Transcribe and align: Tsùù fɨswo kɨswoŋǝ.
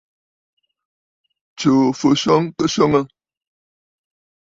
Tsùù 1.57 1.81
fɨswo 1.99 2.35
kɨswoŋǝ. 2.57 3.01